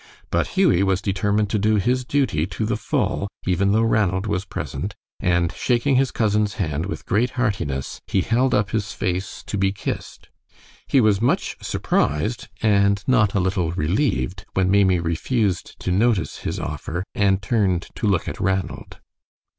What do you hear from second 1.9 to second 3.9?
duty to the full, even though